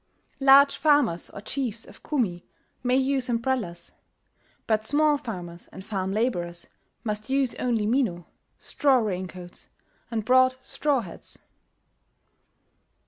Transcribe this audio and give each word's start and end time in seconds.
"Large 0.39 0.77
farmers 0.77 1.29
or 1.29 1.41
chiefs 1.41 1.85
of 1.85 2.01
Kumi 2.01 2.43
may 2.81 2.95
use 2.95 3.29
umbrellas; 3.29 3.91
but 4.65 4.83
small 4.87 5.19
farmers 5.19 5.67
and 5.67 5.85
farm 5.85 6.11
labourers 6.11 6.65
must 7.03 7.29
use 7.29 7.53
only 7.59 7.85
mino 7.85 8.25
(straw 8.57 8.95
raincoats), 8.97 9.67
and 10.09 10.25
broad 10.25 10.55
straw 10.59 11.01
hats." 11.01 11.37